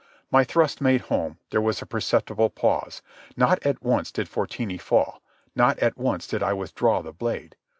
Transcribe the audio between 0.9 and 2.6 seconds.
home, there was a perceptible